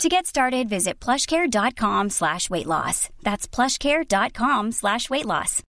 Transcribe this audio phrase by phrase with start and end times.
[0.00, 3.08] To get started, visit plushcare.com slash weight loss.
[3.22, 5.62] That's plushcare.com slash weight loss.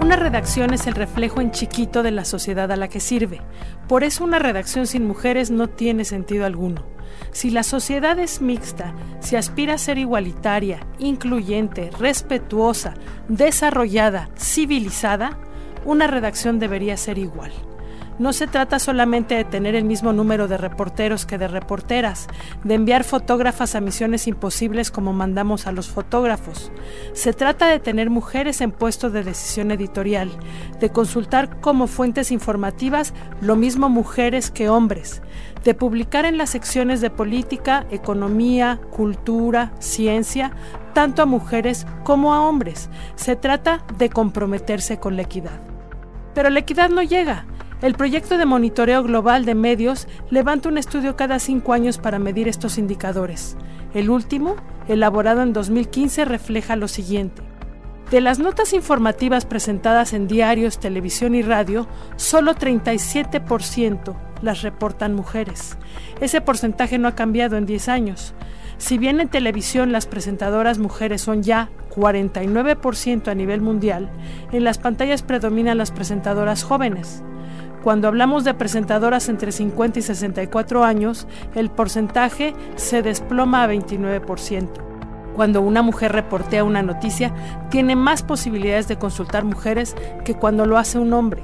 [0.00, 3.40] Una redacción es el reflejo en chiquito de la sociedad a la que sirve.
[3.88, 6.97] Por eso una redacción sin mujeres no tiene sentido alguno.
[7.32, 12.94] Si la sociedad es mixta, si aspira a ser igualitaria, incluyente, respetuosa,
[13.28, 15.38] desarrollada, civilizada,
[15.84, 17.52] una redacción debería ser igual.
[18.18, 22.26] No se trata solamente de tener el mismo número de reporteros que de reporteras,
[22.64, 26.72] de enviar fotógrafas a misiones imposibles como mandamos a los fotógrafos.
[27.12, 30.30] Se trata de tener mujeres en puestos de decisión editorial,
[30.80, 35.22] de consultar como fuentes informativas lo mismo mujeres que hombres,
[35.62, 40.52] de publicar en las secciones de política, economía, cultura, ciencia,
[40.92, 42.90] tanto a mujeres como a hombres.
[43.14, 45.60] Se trata de comprometerse con la equidad.
[46.34, 47.46] Pero la equidad no llega.
[47.80, 52.48] El proyecto de monitoreo global de medios levanta un estudio cada cinco años para medir
[52.48, 53.56] estos indicadores.
[53.94, 54.56] El último,
[54.88, 57.42] elaborado en 2015, refleja lo siguiente.
[58.10, 65.76] De las notas informativas presentadas en diarios, televisión y radio, solo 37% las reportan mujeres.
[66.20, 68.34] Ese porcentaje no ha cambiado en 10 años.
[68.78, 74.10] Si bien en televisión las presentadoras mujeres son ya 49% a nivel mundial,
[74.50, 77.22] en las pantallas predominan las presentadoras jóvenes.
[77.82, 84.68] Cuando hablamos de presentadoras entre 50 y 64 años, el porcentaje se desploma a 29%.
[85.36, 87.32] Cuando una mujer reportea una noticia,
[87.70, 89.94] tiene más posibilidades de consultar mujeres
[90.24, 91.42] que cuando lo hace un hombre.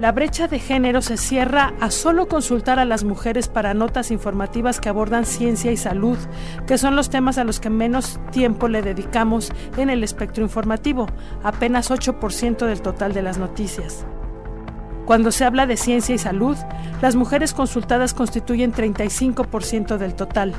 [0.00, 4.80] La brecha de género se cierra a solo consultar a las mujeres para notas informativas
[4.80, 6.18] que abordan ciencia y salud,
[6.66, 11.06] que son los temas a los que menos tiempo le dedicamos en el espectro informativo,
[11.44, 14.04] apenas 8% del total de las noticias.
[15.04, 16.56] Cuando se habla de ciencia y salud,
[17.02, 20.54] las mujeres consultadas constituyen 35% del total.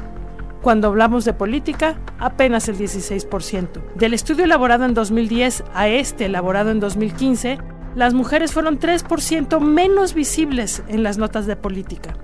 [0.62, 3.96] Cuando hablamos de política, apenas el 16%.
[3.96, 7.58] Del estudio elaborado en 2010 a este elaborado en 2015,
[7.96, 12.16] las mujeres fueron 3% menos visibles en las notas de política.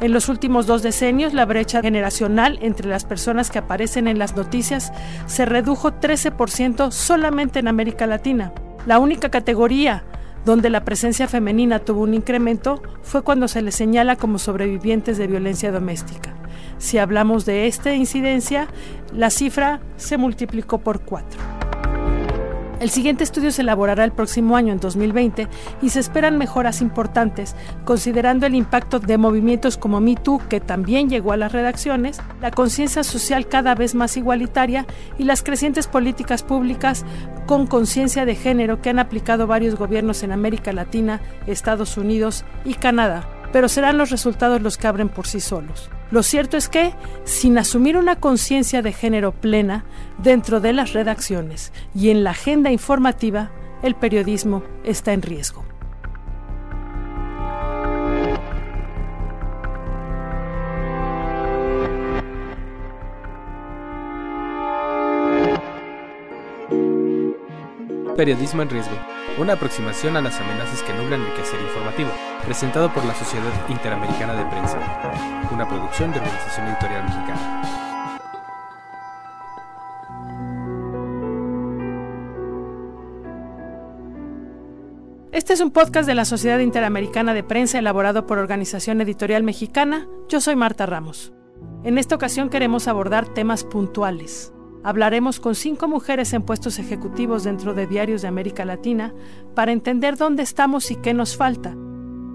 [0.00, 4.34] En los últimos dos decenios, la brecha generacional entre las personas que aparecen en las
[4.34, 4.92] noticias
[5.26, 8.52] se redujo 13% solamente en América Latina.
[8.86, 10.04] La única categoría
[10.44, 15.26] donde la presencia femenina tuvo un incremento fue cuando se les señala como sobrevivientes de
[15.26, 16.34] violencia doméstica.
[16.78, 18.68] Si hablamos de esta incidencia,
[19.12, 21.59] la cifra se multiplicó por cuatro.
[22.80, 25.48] El siguiente estudio se elaborará el próximo año, en 2020,
[25.82, 27.54] y se esperan mejoras importantes,
[27.84, 33.04] considerando el impacto de movimientos como MeToo, que también llegó a las redacciones, la conciencia
[33.04, 34.86] social cada vez más igualitaria
[35.18, 37.04] y las crecientes políticas públicas
[37.44, 42.72] con conciencia de género que han aplicado varios gobiernos en América Latina, Estados Unidos y
[42.72, 43.28] Canadá.
[43.52, 45.90] Pero serán los resultados los que abren por sí solos.
[46.10, 46.92] Lo cierto es que,
[47.24, 49.84] sin asumir una conciencia de género plena
[50.18, 53.50] dentro de las redacciones y en la agenda informativa,
[53.82, 55.64] el periodismo está en riesgo.
[68.16, 69.09] Periodismo en riesgo.
[69.38, 72.10] Una aproximación a las amenazas que nublan el quehacer informativo.
[72.44, 74.78] Presentado por la Sociedad Interamericana de Prensa.
[75.50, 77.62] Una producción de Organización Editorial Mexicana.
[85.32, 90.06] Este es un podcast de la Sociedad Interamericana de Prensa elaborado por Organización Editorial Mexicana.
[90.28, 91.32] Yo soy Marta Ramos.
[91.82, 94.52] En esta ocasión queremos abordar temas puntuales.
[94.82, 99.12] Hablaremos con cinco mujeres en puestos ejecutivos dentro de diarios de América Latina
[99.54, 101.76] para entender dónde estamos y qué nos falta.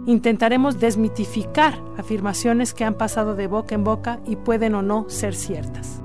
[0.06, 5.33] Intentaremos desmitificar afirmaciones que han pasado de boca en boca y pueden o no ser
[5.33, 6.03] ciertas.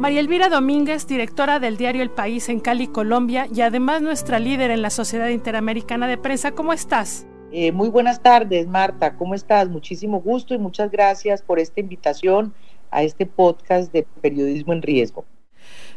[0.00, 4.72] María Elvira Domínguez, directora del diario El País en Cali, Colombia, y además nuestra líder
[4.72, 6.52] en la Sociedad Interamericana de Prensa.
[6.52, 7.26] ¿Cómo estás?
[7.52, 9.16] Eh, muy buenas tardes, Marta.
[9.16, 9.68] ¿Cómo estás?
[9.68, 12.52] Muchísimo gusto y muchas gracias por esta invitación
[12.96, 15.26] a este podcast de periodismo en riesgo.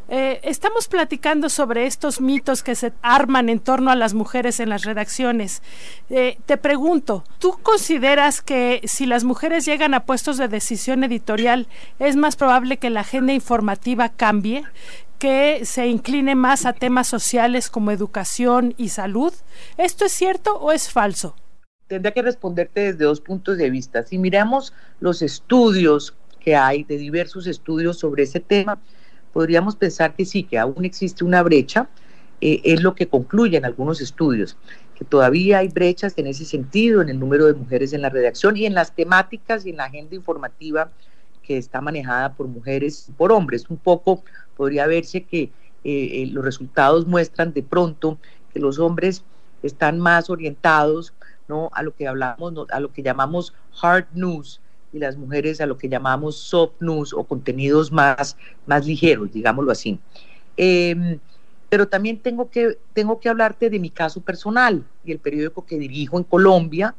[0.09, 4.69] Eh, estamos platicando sobre estos mitos que se arman en torno a las mujeres en
[4.69, 5.61] las redacciones.
[6.09, 11.67] Eh, te pregunto, ¿tú consideras que si las mujeres llegan a puestos de decisión editorial
[11.99, 14.63] es más probable que la agenda informativa cambie?
[15.19, 19.33] que se incline más a temas sociales como educación y salud.
[19.77, 21.35] ¿Esto es cierto o es falso?
[21.87, 24.05] Tendría que responderte desde dos puntos de vista.
[24.05, 26.15] Si miramos los estudios
[26.49, 28.79] que hay, de diversos estudios sobre ese tema,
[29.31, 31.87] podríamos pensar que sí, que aún existe una brecha,
[32.41, 34.57] eh, es lo que concluyen algunos estudios,
[34.95, 38.57] que todavía hay brechas en ese sentido, en el número de mujeres en la redacción
[38.57, 40.89] y en las temáticas y en la agenda informativa
[41.43, 43.69] que está manejada por mujeres y por hombres.
[43.69, 44.23] Un poco
[44.57, 45.51] podría verse que eh,
[45.83, 48.17] eh, los resultados muestran de pronto
[48.51, 49.23] que los hombres
[49.61, 51.13] están más orientados
[51.47, 51.69] ¿no?
[51.73, 54.59] a lo que hablamos, a lo que llamamos hard news,
[54.91, 59.71] y las mujeres a lo que llamamos soft news o contenidos más, más ligeros, digámoslo
[59.71, 59.99] así.
[60.57, 61.19] Em,
[61.69, 65.77] pero también tengo que, tengo que hablarte de mi caso personal y el periódico que
[65.77, 66.95] dirijo en Colombia,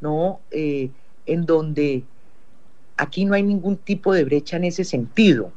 [0.00, 0.40] ¿no?
[0.50, 0.90] Eh,
[1.24, 2.04] en donde
[2.96, 5.52] Aquí no hay ningún tipo de brecha en ese sentido.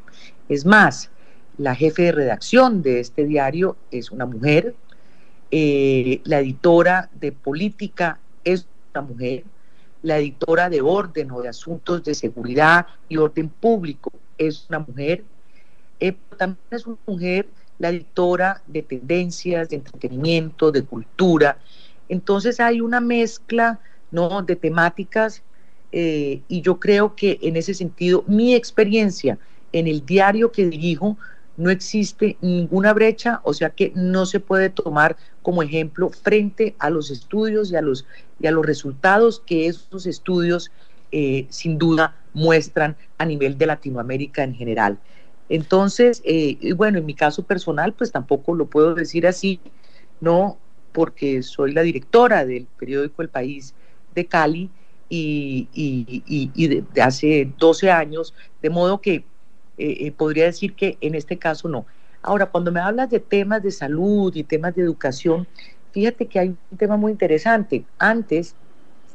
[0.49, 1.11] Es más,
[1.57, 4.75] la jefe de redacción de este diario es una mujer,
[5.51, 9.43] eh, la editora de política es una mujer,
[10.05, 15.23] la editora de orden o de asuntos de seguridad y orden público es una mujer,
[15.99, 17.47] eh, también es una mujer
[17.79, 21.57] la editora de tendencias, de entretenimiento, de cultura.
[22.07, 23.79] Entonces hay una mezcla
[24.11, 24.43] ¿no?
[24.43, 25.41] de temáticas
[25.91, 29.39] eh, y yo creo que en ese sentido mi experiencia
[29.71, 31.17] en el diario que dirijo
[31.57, 36.89] no existe ninguna brecha, o sea que no se puede tomar como ejemplo frente a
[36.89, 38.05] los estudios y a los,
[38.39, 40.71] y a los resultados que esos estudios
[41.11, 44.99] eh, sin duda muestran a nivel de Latinoamérica en general.
[45.47, 49.59] Entonces, eh, bueno, en mi caso personal, pues tampoco lo puedo decir así,
[50.19, 50.57] no
[50.91, 53.75] porque soy la directora del periódico El País
[54.15, 54.71] de Cali
[55.09, 55.67] y,
[56.67, 59.23] de, hace 12 años, de modo que
[59.77, 61.85] eh, eh, podría decir que en este caso no.
[62.21, 65.47] Ahora, cuando me hablas de temas de salud y temas de educación,
[65.91, 67.85] fíjate que hay un tema muy interesante.
[67.99, 68.55] Antes,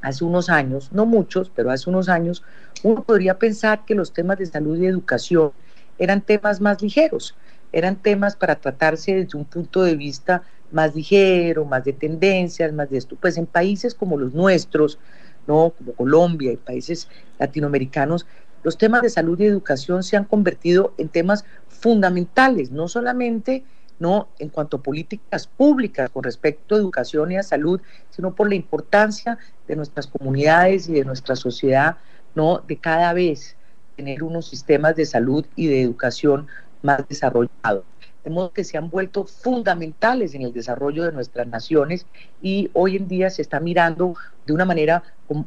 [0.03, 2.43] hace unos años, no muchos, pero hace unos años,
[2.83, 5.53] uno podría pensar que los temas de salud y educación
[5.99, 7.37] eran temas más ligeros,
[7.73, 12.89] eran temas para tratarse desde un punto de vista más ligero, más de tendencias, más
[12.91, 13.17] de esto.
[13.17, 14.99] Pues en países como los nuestros,
[15.47, 17.09] como Colombia y países
[17.39, 18.27] latinoamericanos,
[18.63, 23.65] los temas de salud y educación se han convertido en temas fundamentales, no solamente
[23.99, 27.81] no en cuanto a políticas públicas con respecto a educación y a salud,
[28.11, 31.99] sino por la importancia de nuestras comunidades y de nuestra sociedad,
[32.35, 33.57] no de cada vez
[33.97, 36.49] tener unos sistemas de salud y de educación
[36.83, 37.85] más desarrollados.
[38.25, 42.07] De modo que se han vuelto fundamentales en el desarrollo de nuestras naciones
[42.43, 44.15] y hoy en día se está mirando
[44.47, 45.03] de una manera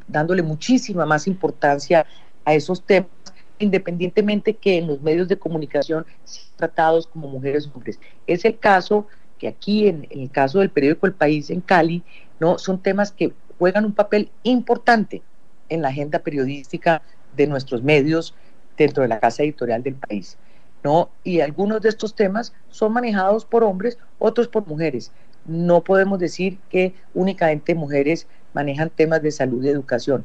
[0.08, 2.06] dándole muchísima más importancia
[2.44, 3.10] a esos temas,
[3.58, 7.98] independientemente que en los medios de comunicación sean tratados como mujeres o hombres.
[8.26, 9.06] Es el caso
[9.38, 12.02] que aquí, en, el caso del periódico El País en Cali,
[12.40, 15.22] no son temas que juegan un papel importante
[15.68, 17.02] en la agenda periodística
[17.36, 18.34] de nuestros medios
[18.76, 20.36] dentro de la casa editorial del país.
[20.82, 21.10] ¿no?
[21.24, 25.10] Y algunos de estos temas son manejados por hombres, otros por mujeres.
[25.46, 30.24] No podemos decir que únicamente mujeres manejan temas de salud y educación,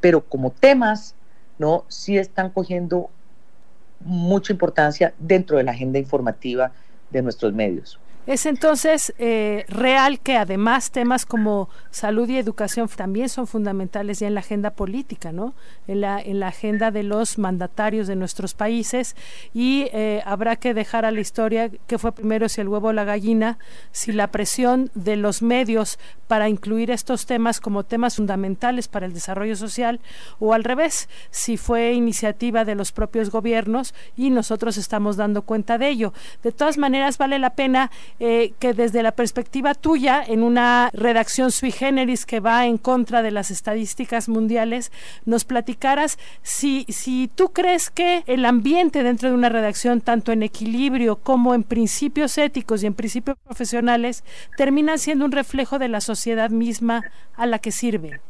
[0.00, 1.14] pero como temas,
[1.62, 1.84] ¿no?
[1.88, 3.08] Sí están cogiendo
[4.00, 6.72] mucha importancia dentro de la agenda informativa
[7.08, 8.01] de nuestros medios.
[8.24, 14.28] Es entonces eh, real que además temas como salud y educación también son fundamentales ya
[14.28, 15.54] en la agenda política, ¿no?
[15.88, 19.16] En la, en la agenda de los mandatarios de nuestros países
[19.52, 22.92] y eh, habrá que dejar a la historia qué fue primero si el huevo o
[22.92, 23.58] la gallina,
[23.90, 25.98] si la presión de los medios
[26.28, 30.00] para incluir estos temas como temas fundamentales para el desarrollo social
[30.38, 35.76] o al revés, si fue iniciativa de los propios gobiernos y nosotros estamos dando cuenta
[35.76, 36.14] de ello.
[36.44, 37.90] De todas maneras, vale la pena
[38.24, 43.20] eh, que desde la perspectiva tuya, en una redacción sui generis que va en contra
[43.20, 44.92] de las estadísticas mundiales,
[45.24, 50.44] nos platicaras si, si tú crees que el ambiente dentro de una redacción, tanto en
[50.44, 54.22] equilibrio como en principios éticos y en principios profesionales,
[54.56, 57.02] termina siendo un reflejo de la sociedad misma
[57.34, 58.20] a la que sirve.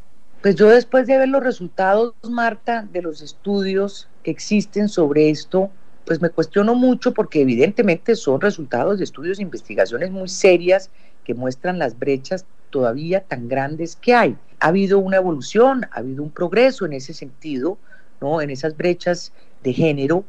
[0.41, 5.71] Pues yo después de ver los resultados, Marta, de los estudios que existen sobre esto,
[6.05, 10.91] pues me cuestiono mucho porque evidentemente son resultados de estudios e investigaciones muy serias
[11.25, 14.37] que muestran las brechas todavía tan grandes que hay.
[14.61, 17.79] Ha habido una evolución, ha habido un progreso en ese sentido,
[18.21, 18.41] ¿no?
[18.41, 19.33] En esas brechas
[19.63, 20.25] de género,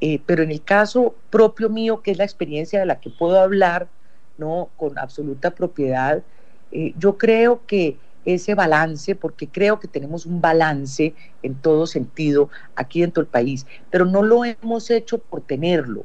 [0.00, 3.40] Eh, pero en el caso propio mío, que es la experiencia de la que puedo
[3.40, 3.88] hablar,
[4.36, 4.68] ¿no?
[4.76, 6.22] Con absoluta propiedad,
[6.72, 12.50] eh, yo creo que ese balance, porque creo que tenemos un balance en todo sentido
[12.76, 16.04] aquí dentro del país, pero no lo hemos hecho por tenerlo.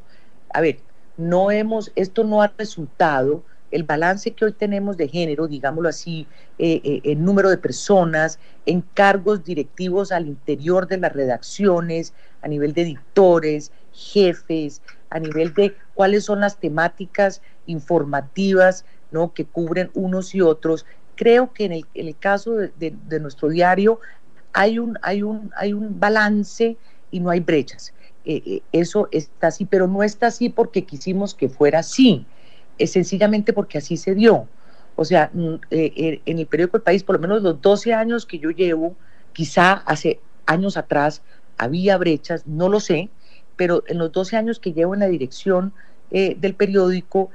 [0.54, 0.80] A ver,
[1.18, 6.28] no hemos, esto no ha resultado, el balance que hoy tenemos de género, digámoslo así,
[6.58, 12.48] eh, eh, el número de personas en cargos directivos al interior de las redacciones, a
[12.48, 19.34] nivel de editores, jefes, a nivel de cuáles son las temáticas informativas ¿no?
[19.34, 20.86] que cubren unos y otros.
[21.20, 24.00] Creo que en el, caso de, nuestro diario
[24.54, 26.78] hay un, hay, un, hay un balance
[27.12, 27.94] y no hay brechas.
[28.24, 32.26] Eh, eh, eso está así, pero no está así porque quisimos que fuera así,
[32.78, 34.48] es sencillamente porque así se dio.
[34.96, 38.26] O sea, mm, eh, en el periódico El País, por lo menos los 12 años
[38.26, 38.96] que yo llevo,
[39.34, 41.22] quizá hace años atrás
[41.58, 43.10] había brechas, no lo sé,
[43.58, 45.74] pero en los 12 años que llevo en la dirección
[46.12, 47.30] del periódico,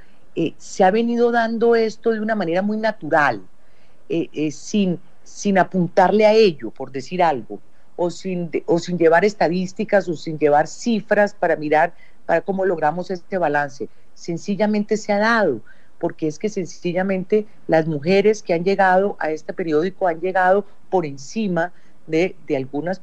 [0.57, 3.43] se ha venido dando esto de una manera muy natural,
[4.51, 7.59] sin, sin apuntarle a ello, por decir algo
[7.95, 11.93] o sin, o sin llevar estadísticas o sin llevar cifras para mirar
[12.25, 13.87] para cómo logramos este balance.
[14.13, 15.61] Sencillamente se ha dado,
[15.99, 21.05] porque es que sencillamente las mujeres que han llegado a este periódico han llegado por
[21.05, 21.71] encima
[22.07, 23.01] de, de algunos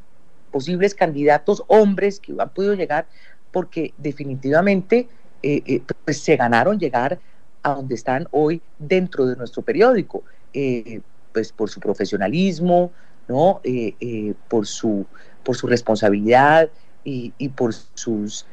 [0.50, 3.06] posibles candidatos hombres que han podido llegar,
[3.50, 5.08] porque definitivamente
[5.42, 7.18] eh, eh, pues se ganaron llegar
[7.62, 11.00] a donde están hoy dentro de nuestro periódico, eh,
[11.32, 12.92] pues por su profesionalismo,
[13.28, 13.60] ¿no?
[13.64, 15.06] Eh, eh, por, su,
[15.42, 16.70] por su responsabilidad
[17.04, 18.46] y, por sus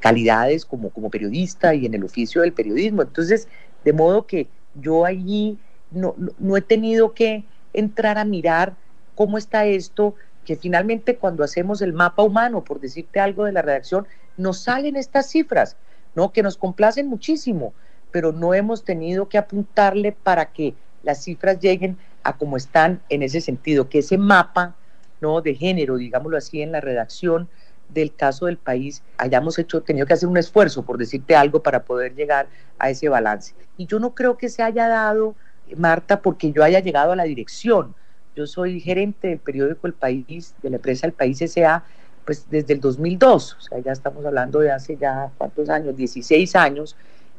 [0.00, 3.02] calidades como, como periodista y en el oficio del periodismo.
[3.02, 3.48] Entonces,
[3.84, 5.58] de modo que yo allí
[5.90, 8.74] no, no he tenido que entrar a mirar
[9.14, 13.62] cómo está esto, que finalmente cuando hacemos el mapa humano, por decirte algo de la
[13.62, 15.76] redacción, nos salen estas cifras,
[16.14, 16.32] ¿no?
[16.32, 17.74] Que nos complacen muchísimo,
[18.10, 23.22] pero no hemos tenido que apuntarle para que las cifras lleguen a cómo están en
[23.22, 24.74] ese sentido, que ese mapa
[25.20, 25.40] ¿no?
[25.40, 27.48] de género, digámoslo así, en la redacción
[27.88, 31.84] del caso del país, hayamos hecho, tenido que hacer un esfuerzo, por decirte algo, para
[31.84, 32.48] poder llegar
[32.78, 33.54] a ese balance.
[33.76, 35.34] Y yo no creo que se haya dado,
[35.76, 37.94] Marta, porque yo haya llegado a la dirección.
[38.34, 41.84] Yo soy gerente del periódico El País, de la empresa El País S.A.,
[42.24, 45.96] pues desde el 2002, o sea, ya estamos hablando de hace ya, ¿cuántos años?
[45.96, 46.96] 16 años,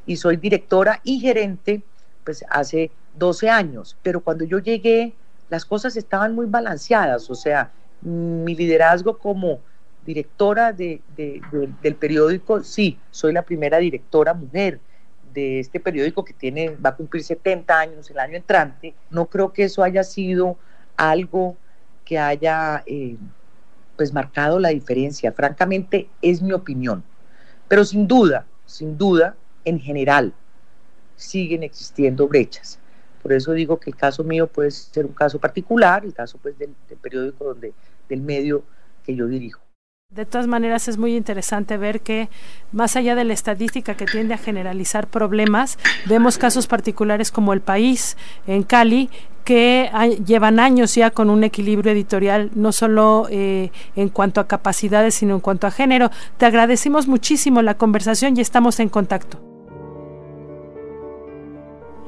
[0.08, 1.84] y soy directora y gerente,
[2.24, 5.14] pues hace 12 años, pero cuando yo llegué
[5.50, 7.72] las cosas estaban muy balanceadas, o sea,
[8.02, 9.60] mi liderazgo como
[10.06, 14.80] directora de, del periódico, sí, soy la primera directora mujer
[15.34, 18.96] de este periódico que tiene, va a cumplir 70 años el año entrante.
[19.10, 20.58] No creo que eso haya sido
[20.96, 21.58] algo
[22.06, 23.18] que haya eh,
[23.98, 25.32] pues marcado la diferencia.
[25.32, 27.04] Francamente, es mi opinión.
[27.68, 29.36] Pero sin duda, sin duda,
[29.68, 30.34] en general,
[31.18, 32.80] siguen existiendo brechas.
[33.22, 36.58] Por eso digo que el caso mío puede ser un caso particular, el caso pues
[36.58, 37.74] del, periódico donde,
[38.08, 38.64] del medio
[39.04, 39.60] que yo dirijo.
[40.10, 42.30] De todas maneras es muy interesante ver que
[42.72, 47.60] más allá de la estadística que tiende a generalizar problemas, vemos casos particulares como el
[47.60, 48.16] país
[48.48, 49.10] en Cali
[49.44, 49.90] que
[50.26, 55.36] llevan años ya con un equilibrio editorial, no solo eh, en cuanto a capacidades, sino
[55.36, 56.10] en cuanto a género.
[56.38, 59.57] Te agradecemos muchísimo la conversación y estamos en contacto.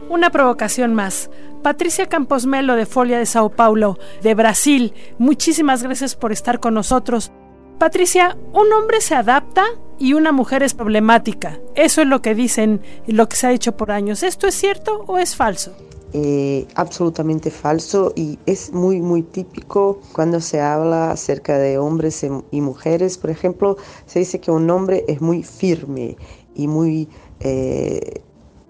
[0.10, 1.30] Una provocación más.
[1.62, 6.74] Patricia Campos Melo de Folia de Sao Paulo, de Brasil, muchísimas gracias por estar con
[6.74, 7.32] nosotros.
[7.78, 9.66] Patricia, un hombre se adapta
[10.00, 11.60] y una mujer es problemática.
[11.76, 14.24] Eso es lo que dicen y lo que se ha dicho por años.
[14.24, 15.74] ¿Esto es cierto o es falso?
[16.12, 22.62] Eh, absolutamente falso y es muy muy típico cuando se habla acerca de hombres y
[22.62, 23.20] mujeres.
[23.20, 26.18] Por ejemplo, se dice que un hombre es muy firme
[26.56, 27.08] y muy
[27.42, 28.24] eh,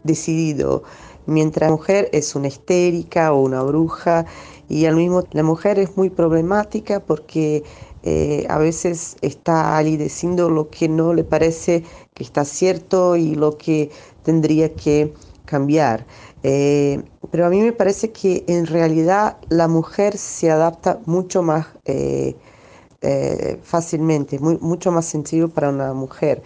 [0.04, 0.84] decidido
[1.30, 4.26] mientras la mujer es una histérica o una bruja
[4.68, 7.64] y al mismo la mujer es muy problemática porque
[8.04, 11.84] eh, a veces está ali diciendo lo que no le parece
[12.14, 13.90] que está cierto y lo que
[14.24, 15.14] tendría que
[15.46, 16.06] cambiar.
[16.44, 21.68] Eh, pero a mí me parece que en realidad la mujer se adapta mucho más
[21.86, 22.36] eh,
[23.64, 26.42] fácilmente, mucho más sencillo para una mujer.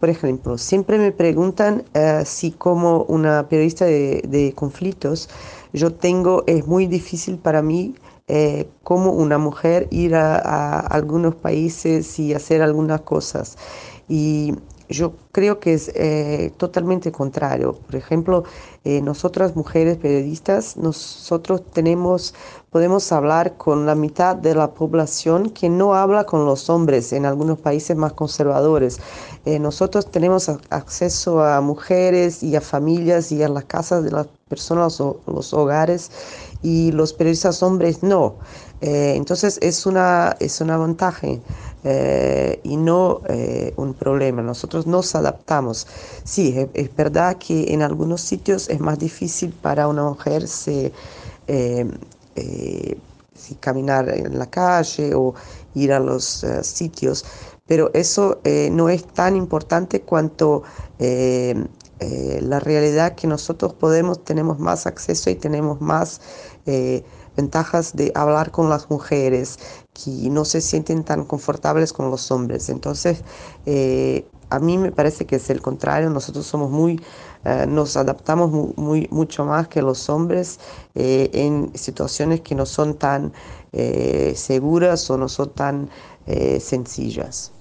[0.00, 5.30] Por ejemplo, siempre me preguntan eh, si como una periodista de, conflictos,
[5.72, 7.94] yo tengo, es muy difícil para mí
[8.28, 13.56] eh, como una mujer ir a, algunos países y hacer algunas cosas.
[14.08, 14.54] Y
[14.88, 17.74] yo creo que es eh, totalmente contrario.
[17.86, 18.44] Por ejemplo,
[18.84, 22.34] eh, nosotras mujeres periodistas, nosotros tenemos,
[22.70, 27.26] podemos hablar con la mitad de la población que no habla con los hombres en
[27.26, 28.98] algunos países más conservadores.
[29.44, 34.26] Eh, nosotros tenemos acceso a mujeres y a familias y a las casas de las
[34.48, 36.10] personas o los hogares
[36.62, 38.36] y los periodistas hombres no.
[38.80, 41.26] entonces es una, es una ventaja.
[41.88, 44.42] Eh, y no eh, un problema.
[44.42, 45.86] Nosotros nos adaptamos.
[46.24, 50.92] Sí, es, verdad que en algunos sitios es más difícil para una mujer se,
[51.46, 52.98] eh,
[53.60, 55.34] caminar en la calle o
[55.76, 57.24] ir a los sitios,
[57.66, 58.40] pero eso
[58.72, 60.64] no es tan importante cuanto
[60.98, 66.20] la realidad que nosotros podemos, tenemos más acceso y tenemos más
[67.36, 69.58] ventajas de hablar con las mujeres
[69.92, 72.68] que no se sienten tan confortables con los hombres.
[72.68, 73.22] Entonces,
[73.66, 77.00] eh, a mí me parece que es el contrario, nosotros somos muy,
[77.44, 80.60] eh, nos adaptamos muy, mucho más que los hombres
[80.94, 83.32] eh, en situaciones que no son tan
[84.34, 85.90] seguras o no son tan
[86.58, 87.52] sencillas.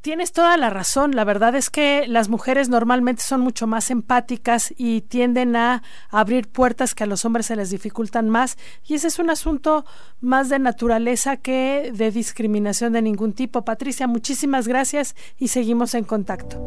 [0.00, 1.16] Tienes toda la razón.
[1.16, 6.48] La verdad es que las mujeres normalmente son mucho más empáticas y tienden a abrir
[6.48, 8.56] puertas que a los hombres se les dificultan más.
[8.86, 9.84] Y ese es un asunto
[10.20, 13.64] más de naturaleza que de discriminación de ningún tipo.
[13.64, 16.58] Patricia, muchísimas gracias y seguimos en contacto.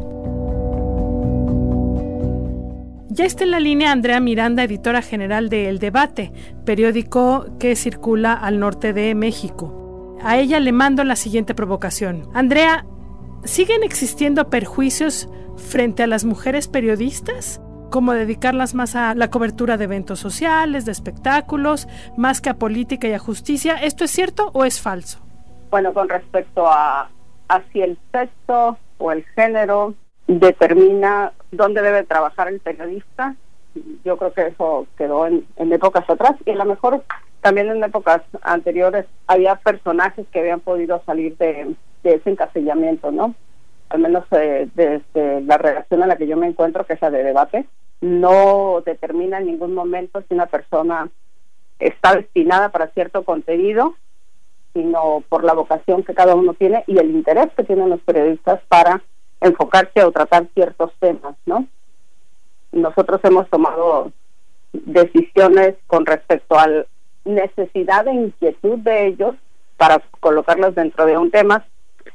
[3.14, 6.32] Ya está en la línea Andrea Miranda, editora general de El Debate,
[6.66, 10.18] periódico que circula al norte de México.
[10.22, 12.30] A ella le mando la siguiente provocación.
[12.34, 12.86] Andrea,
[13.44, 17.62] ¿Siguen existiendo perjuicios frente a las mujeres periodistas?
[17.92, 23.08] como dedicarlas más a la cobertura de eventos sociales, de espectáculos, más que a política
[23.08, 23.76] y a justicia.
[23.76, 25.20] ¿Esto es cierto o es falso?
[25.70, 27.10] Bueno, con respecto a,
[27.72, 29.94] si el sexo o el género
[30.26, 33.36] determina dónde debe trabajar el periodista,
[34.04, 37.04] yo creo que eso quedó en, épocas atrás y a lo mejor
[37.42, 43.36] también en épocas anteriores había personajes que habían podido salir de, de ese encasillamiento, ¿no?
[43.90, 47.10] Al menos eh, desde la redacción en la que yo me encuentro, que es la
[47.10, 47.66] de debate,
[48.00, 51.10] no determina en ningún momento si una persona
[51.80, 53.96] está destinada para cierto contenido,
[54.74, 58.62] sino por la vocación que cada uno tiene y el interés que tienen los periodistas
[58.68, 59.02] para
[59.42, 61.68] enfocarse o tratar ciertos temas, ¿no?
[62.72, 64.12] Nosotros hemos tomado
[64.74, 66.86] decisiones con respecto a la
[67.26, 69.36] necesidad e inquietud de ellos
[69.78, 71.66] para colocarlos dentro de un tema.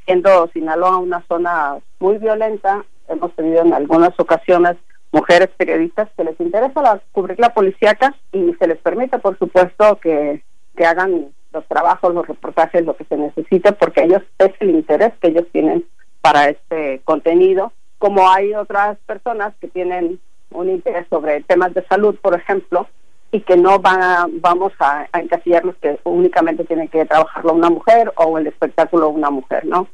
[0.05, 4.77] Siendo Sinaloa una zona muy violenta, hemos tenido en algunas ocasiones
[5.11, 10.43] mujeres periodistas que les interesa cubrir la policíaca y se les permite, por supuesto, que,
[10.75, 15.13] que hagan los trabajos, los reportajes, lo que se necesite, porque ellos es el interés
[15.21, 15.85] que ellos tienen
[16.21, 20.19] para este contenido, como hay otras personas que tienen
[20.51, 22.87] un interés sobre temas de salud, por ejemplo,
[23.31, 27.69] y que no van a, vamos a, a encasillarlos que únicamente tiene que trabajarlo una
[27.69, 29.87] mujer o el espectáculo una mujer, ¿no?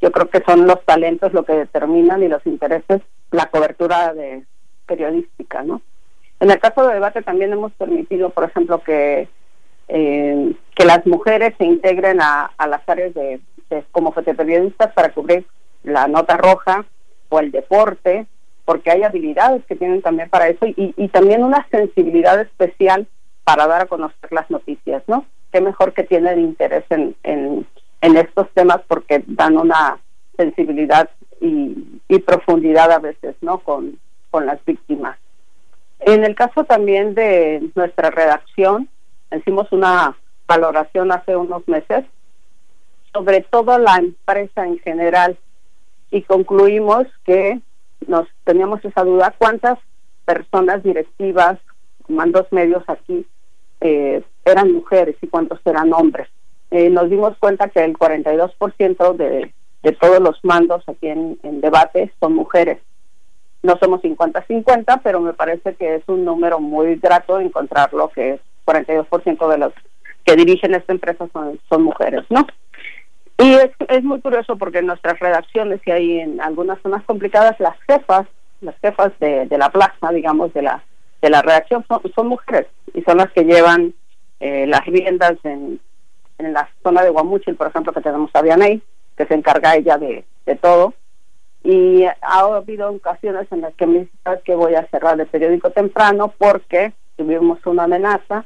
[0.00, 4.44] Yo creo que son los talentos lo que determinan y los intereses la cobertura de
[4.86, 5.80] periodística, ¿no?
[6.40, 9.28] En el caso de debate también hemos permitido, por ejemplo, que
[9.88, 13.40] eh, que las mujeres se integren a, las áreas de,
[13.92, 15.46] como fotoperiodistas para cubrir
[15.82, 16.86] la nota roja
[17.28, 18.26] o el deporte
[18.64, 23.06] porque hay habilidades que tienen también para eso y, y también una sensibilidad especial
[23.44, 25.26] para dar a conocer las noticias, ¿no?
[25.52, 27.66] Qué mejor que tienen interés en, en,
[28.16, 29.98] estos temas porque dan una
[30.36, 31.08] sensibilidad
[31.40, 33.58] y, y profundidad a veces, ¿no?
[33.58, 33.98] Con,
[34.30, 35.18] con las víctimas.
[36.00, 38.88] En el caso también de nuestra redacción,
[39.34, 42.04] hicimos una valoración hace unos meses
[43.12, 45.38] sobre toda la empresa en general
[46.10, 47.60] y concluimos que
[48.08, 49.78] nos teníamos esa duda, ¿cuántas
[50.24, 51.58] personas directivas,
[52.08, 53.26] mandos medios aquí,
[53.80, 56.28] eh, eran mujeres y cuántos eran hombres?
[56.70, 61.60] Eh, nos dimos cuenta que el 42% de, de todos los mandos aquí en, en
[61.60, 62.78] debate son mujeres.
[63.62, 68.40] No somos 50-50, pero me parece que es un número muy grato encontrarlo, que es
[68.66, 69.72] 42% de los
[70.24, 72.46] que dirigen esta empresa son, son mujeres, ¿no?
[73.38, 77.58] Y es, es muy curioso porque en nuestras redacciones y hay en algunas zonas complicadas
[77.58, 78.26] las jefas,
[78.60, 80.84] las jefas de, de la plaza, digamos, de la
[81.24, 81.82] de la redacción
[82.14, 83.94] son, mujeres y son las que llevan
[84.40, 85.80] eh, las riendas en,
[86.36, 88.82] en la zona de Guamuchil, por ejemplo, que tenemos a Vianey,
[89.16, 90.92] que se encarga ella de, de todo.
[91.62, 95.70] Y ha habido ocasiones en las que me dicen que voy a cerrar el periódico
[95.70, 98.44] temprano porque tuvimos una amenaza,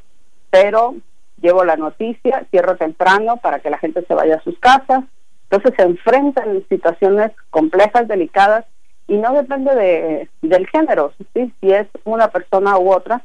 [0.51, 0.95] pero
[1.41, 5.05] llevo la noticia, cierro temprano para que la gente se vaya a sus casas
[5.45, 8.65] Entonces se enfrentan en situaciones complejas, delicadas,
[9.07, 11.53] y no depende de, del género, ¿sí?
[11.61, 13.23] si es una persona u otra,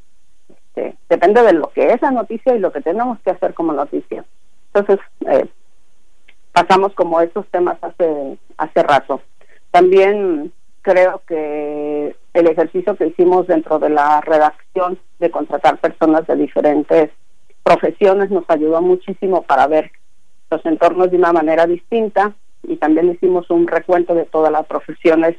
[0.48, 3.74] este, depende de lo que es la noticia y lo que tenemos que hacer como
[3.74, 4.24] noticia.
[4.74, 5.46] Entonces, eh,
[6.54, 9.22] pasamos como esos temas hace, hace rato.
[9.72, 16.36] También creo que el ejercicio que hicimos dentro de la redacción de contratar personas de
[16.36, 17.10] diferentes
[17.64, 19.92] profesiones nos ayudó muchísimo para ver
[20.52, 25.36] los entornos de una manera distinta y también hicimos un recuento de todas las profesiones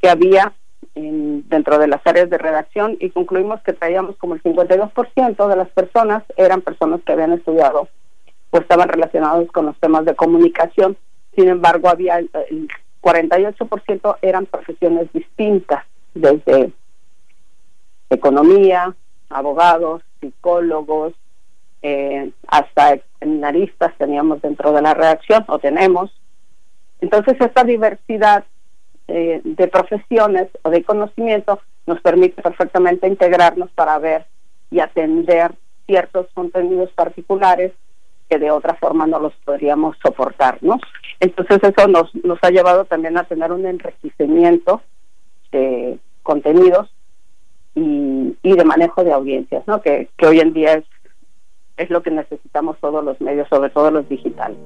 [0.00, 0.54] que había
[0.94, 5.68] dentro de las áreas de redacción y concluimos que traíamos como el 52% de las
[5.68, 7.88] personas eran personas que habían estudiado
[8.50, 10.96] o estaban relacionados con los temas de comunicación.
[11.36, 12.30] Sin embargo, había el,
[13.00, 16.72] 48% eran profesiones distintas, desde
[18.10, 18.94] economía,
[19.30, 21.14] abogados, psicólogos,
[21.82, 26.10] eh, hasta seminaristas teníamos dentro de la redacción o tenemos.
[27.00, 28.44] Entonces, esta diversidad
[29.06, 34.26] eh, de profesiones o de conocimiento nos permite perfectamente integrarnos para ver
[34.70, 35.52] y atender
[35.86, 37.72] ciertos contenidos particulares
[38.28, 40.78] que de otra forma no los podríamos soportar, ¿no?
[41.18, 44.82] Entonces eso nos, nos ha llevado también a tener un enriquecimiento
[45.50, 46.90] de contenidos
[47.74, 49.80] y, y de manejo de audiencias, ¿no?
[49.80, 50.84] Que, que hoy en día es,
[51.78, 54.58] es lo que necesitamos todos los medios, sobre todo los digitales.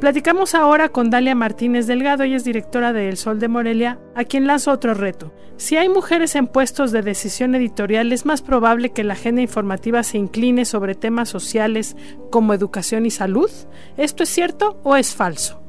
[0.00, 4.24] Platicamos ahora con Dalia Martínez Delgado, ella es directora de El Sol de Morelia, a
[4.24, 5.30] quien lanzo otro reto.
[5.56, 10.02] Si hay mujeres en puestos de decisión editorial, es más probable que la agenda informativa
[10.02, 11.98] se incline sobre temas sociales
[12.30, 13.50] como educación y salud.
[13.98, 15.60] ¿Esto es cierto o es falso?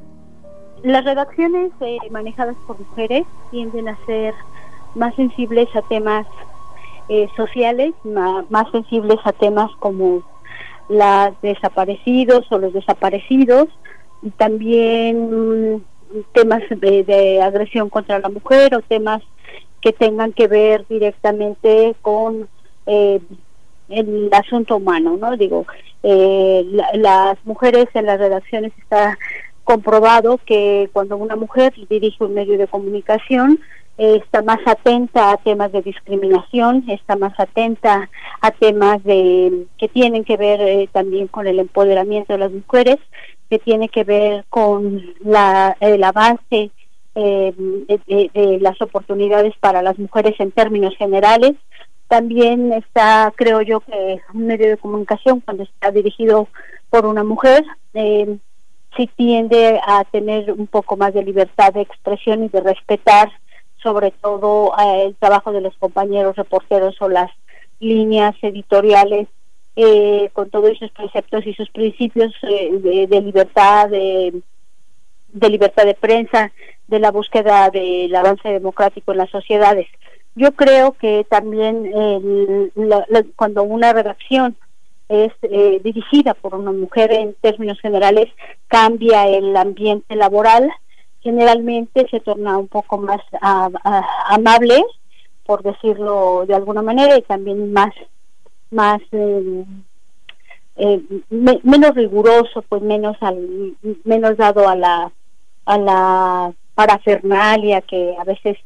[0.82, 4.34] Las redacciones eh, manejadas por mujeres tienden a ser
[4.96, 6.26] más sensibles a temas
[7.10, 10.24] eh, sociales, más sensibles a temas como
[10.90, 13.68] los desaparecidos o los desaparecidos,
[14.38, 15.82] también mm,
[16.34, 19.22] temas de, agresión contra la mujer o temas
[19.82, 22.48] que tengan que ver directamente con
[22.86, 23.20] eh,
[23.90, 25.36] el asunto humano, ¿no?
[25.38, 25.66] Digo,
[26.04, 29.18] eh, las mujeres en las redacciones está
[29.64, 33.60] comprobado que cuando una mujer dirige un medio de comunicación
[34.02, 38.10] está más atenta a temas de discriminación, está más atenta
[38.42, 42.98] a temas de que tienen que ver también con el empoderamiento de las mujeres
[43.48, 46.72] que tiene que ver con la, el avance
[47.14, 47.54] eh,
[48.08, 51.54] de, las oportunidades para las mujeres en términos generales.
[52.08, 56.48] También está, creo yo, que un medio de comunicación, cuando está dirigido
[56.90, 58.38] por una mujer, eh,
[58.98, 63.30] sí tiende a tener un poco más de libertad de expresión y de respetar
[63.82, 67.32] sobre todo eh, el trabajo de los compañeros reporteros o las
[67.80, 69.28] líneas editoriales
[69.76, 74.42] eh, con todos esos preceptos y sus principios eh, de, libertad, de,
[75.50, 76.52] libertad de prensa,
[76.88, 79.88] de la búsqueda del avance democrático en las sociedades.
[80.36, 81.92] Yo creo que también
[83.36, 84.56] cuando una redacción
[85.12, 88.30] es eh, dirigida por una mujer en términos generales,
[88.68, 90.72] cambia el ambiente laboral,
[91.22, 94.84] generalmente se torna un poco más amable,
[95.46, 97.94] por decirlo de alguna manera, y también más
[98.70, 99.66] más eh,
[101.30, 105.12] menos riguroso, pues menos al, menos dado a la
[105.66, 108.58] a la parafernalia que a veces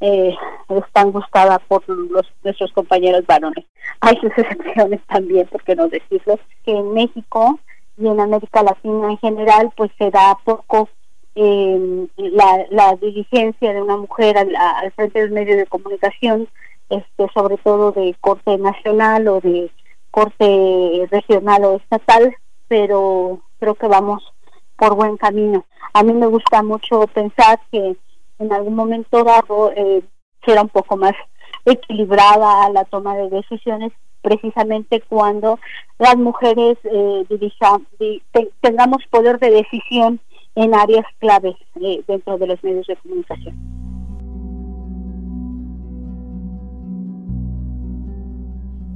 [0.00, 0.36] eh,
[0.68, 3.64] es tan gustada por los, nuestros compañeros varones.
[4.00, 7.58] Hay sus excepciones también, por qué no decirlo, que en México
[7.96, 10.88] y en América Latina en general, pues se da poco
[11.34, 16.48] eh, la, la diligencia de una mujer al, al frente del medio de comunicación
[16.90, 19.70] este, sobre todo de corte nacional o de
[20.10, 22.36] corte regional o estatal,
[22.68, 24.22] pero creo que vamos
[24.76, 25.64] por buen camino.
[25.92, 27.96] A mí me gusta mucho pensar que
[28.38, 30.02] en algún momento dado eh,
[30.44, 31.14] será un poco más
[31.64, 35.58] equilibrada la toma de decisiones precisamente cuando
[35.98, 37.24] las mujeres eh,
[38.60, 40.20] tengamos poder de decisión
[40.54, 43.74] en áreas claves eh, dentro de los medios de comunicación.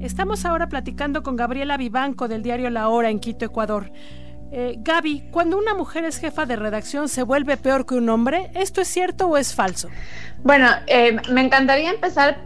[0.01, 3.91] Estamos ahora platicando con Gabriela Vivanco del diario La Hora en Quito, Ecuador.
[4.51, 8.51] Eh, Gaby, cuando una mujer es jefa de redacción, ¿se vuelve peor que un hombre?
[8.55, 9.89] ¿Esto es cierto o es falso?
[10.43, 12.39] Bueno, eh, me encantaría empezar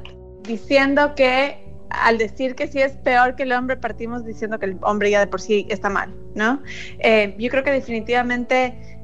[0.43, 4.79] diciendo que al decir que sí es peor que el hombre, partimos diciendo que el
[4.83, 6.63] hombre ya de por sí está mal, ¿no?
[6.99, 9.02] Eh, yo creo que definitivamente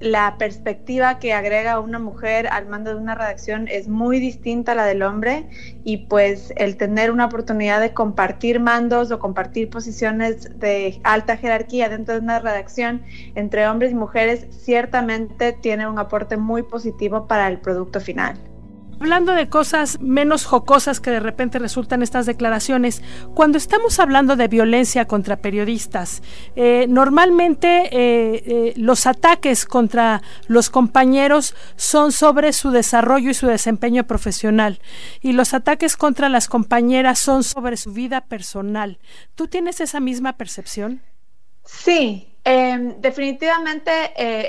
[0.00, 4.74] la perspectiva que agrega una mujer al mando de una redacción es muy distinta a
[4.74, 5.48] la del hombre
[5.84, 11.88] y pues el tener una oportunidad de compartir mandos o compartir posiciones de alta jerarquía
[11.88, 13.02] dentro de una redacción
[13.34, 18.36] entre hombres y mujeres ciertamente tiene un aporte muy positivo para el producto final.
[18.98, 23.02] Hablando de cosas menos jocosas que de repente resultan estas declaraciones,
[23.34, 26.22] cuando estamos hablando de violencia contra periodistas,
[26.56, 33.46] eh, normalmente eh, eh, los ataques contra los compañeros son sobre su desarrollo y su
[33.46, 34.80] desempeño profesional,
[35.20, 38.98] y los ataques contra las compañeras son sobre su vida personal.
[39.34, 41.02] ¿Tú tienes esa misma percepción?
[41.66, 43.90] Sí, em, definitivamente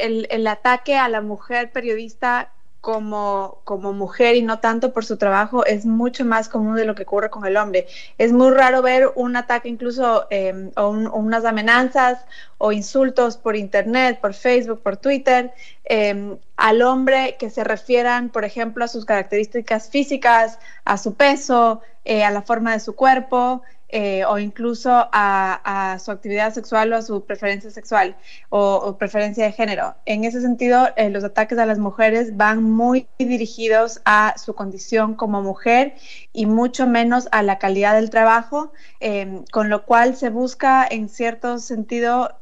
[0.06, 2.54] el, el ataque a la mujer periodista
[2.88, 6.96] como, como mujer y no tanto por su trabajo es mucho más común de lo
[6.96, 7.86] que ocurre con el hombre.
[8.18, 12.24] Es muy raro ver un ataque incluso em, o, unas amenazas
[12.58, 15.52] o insultos por internet, por Facebook, por Twitter,
[15.84, 21.82] em, al hombre que se refieran, por ejemplo, a sus características físicas, a su peso,
[22.06, 23.64] eh, a la forma de su cuerpo.
[23.90, 28.18] Eh, o incluso a, su actividad sexual o a su preferencia sexual
[28.50, 29.96] o, preferencia de género.
[30.06, 35.16] En ese sentido, eh, los ataques a las mujeres van muy dirigidos a su condición
[35.16, 35.96] como mujer
[36.34, 41.08] y mucho menos a la calidad del trabajo, em, con lo cual se busca en
[41.08, 42.38] cierto sentido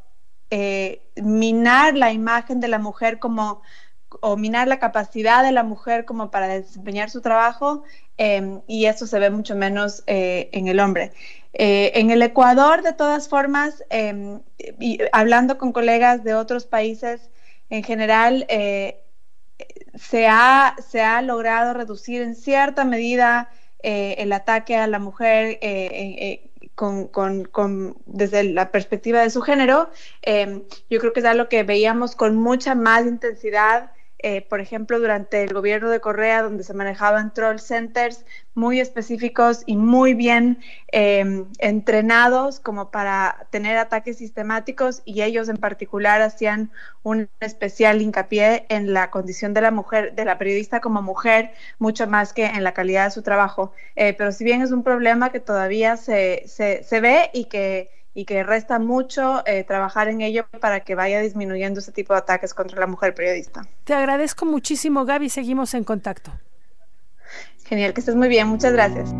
[0.49, 3.61] eh, minar la imagen de la mujer como
[4.21, 7.83] o minar la capacidad de la mujer como para desempeñar su trabajo
[8.17, 11.11] em, y eso se ve mucho menos eh, en el hombre.
[11.53, 14.41] Eh, en el Ecuador, de todas formas, em,
[14.79, 17.29] y hablando con colegas de otros países,
[17.69, 19.01] en general, eh,
[19.95, 23.49] se, ha, se ha logrado reducir en cierta medida
[23.87, 25.59] el ataque a la mujer
[26.75, 29.89] con, desde la perspectiva de su género.
[30.21, 33.91] Em, yo creo que es algo que veíamos con mucha más intensidad
[34.27, 39.61] eh, por ejemplo, durante el gobierno de Correa, donde se manejaban troll centers muy específicos
[39.67, 40.57] y muy bien
[40.87, 46.71] em, entrenados como para tener ataques sistemáticos y ellos en particular hacían
[47.03, 52.07] un especial hincapié en la condición de la mujer, de la periodista como mujer, mucho
[52.07, 53.73] más que en la calidad de su trabajo.
[53.95, 57.91] Eh, pero si bien es un problema que todavía se, se, se ve y que
[58.15, 62.19] y que resta mucho eh, trabajar en ello para que vaya disminuyendo ese tipo de
[62.19, 63.67] ataques contra la mujer periodista.
[63.83, 65.29] Te agradezco muchísimo, Gaby.
[65.29, 66.31] Seguimos en contacto.
[67.65, 68.47] Genial, que estés muy bien.
[68.47, 69.13] Muchas gracias.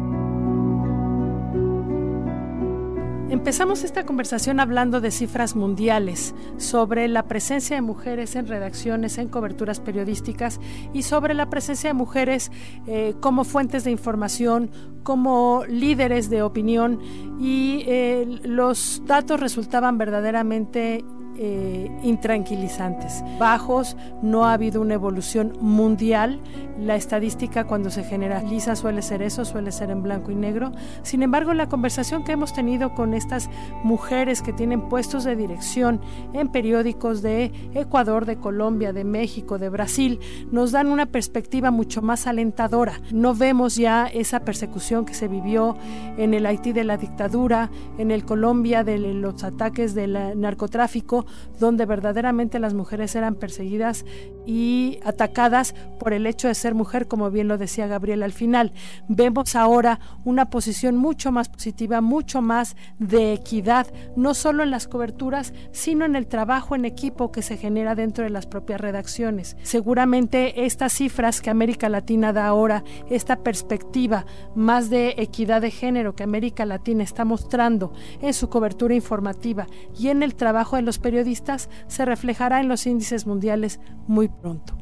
[3.28, 9.30] Empezamos esta conversación hablando de cifras mundiales, sobre la presencia de mujeres en redacciones, en
[9.30, 10.60] coberturas periodísticas
[10.94, 12.52] y sobre la presencia de mujeres
[12.86, 14.70] eh, como fuentes de información,
[15.02, 17.00] como líderes de opinión
[17.40, 21.04] y eh, los datos resultaban verdaderamente
[21.38, 23.24] eh, intranquilizantes.
[23.39, 26.39] Bajos, no ha habido una evolución mundial.
[26.80, 30.71] La estadística cuando se generaliza suele ser eso, suele ser en blanco y negro.
[31.04, 33.50] Sin embargo, la conversación que hemos tenido con estas
[33.84, 36.02] mujeres que tienen puestos de dirección
[36.34, 40.19] en periódicos de Ecuador, de Colombia, de México, de Brasil,
[40.52, 43.02] nos dan una perspectiva mucho más alentadora.
[43.12, 45.76] No vemos ya esa persecución que se vivió
[46.17, 51.25] en el Haití de la dictadura, en el Colombia de los ataques del narcotráfico,
[51.60, 54.06] donde verdaderamente las mujeres eran perseguidas
[54.46, 58.74] y atacadas por el hecho de ser mujer, como bien lo decía Gabriel al final.
[59.08, 64.88] Vemos ahora una posición mucho más positiva, mucho más de equidad, no solo en las
[64.88, 69.58] coberturas, sino en el trabajo en equipo que se genera dentro de las propias redacciones.
[69.64, 76.16] Seguramente estas cifras que América Latina da ahora, esta perspectiva más de equidad de género
[76.16, 81.00] que América Latina está mostrando en su cobertura informativa y en el trabajo de los
[81.00, 84.75] periodistas, periodistas se reflejará en los índices mundiales muy pronto.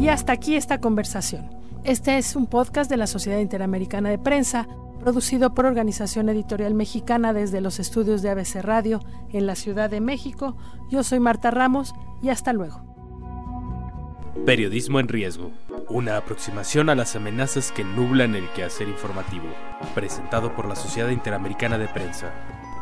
[0.00, 1.50] Y hasta aquí esta conversación.
[1.84, 4.66] Este es un podcast de la Sociedad Interamericana de Prensa,
[5.00, 9.00] producido por Organización Editorial Mexicana desde los estudios de ABC Radio
[9.34, 10.56] en la Ciudad de México.
[10.90, 12.80] Yo soy Marta Ramos y hasta luego.
[14.46, 15.50] Periodismo en riesgo.
[15.90, 19.46] Una aproximación a las amenazas que nublan el quehacer informativo.
[19.94, 22.32] Presentado por la Sociedad Interamericana de Prensa.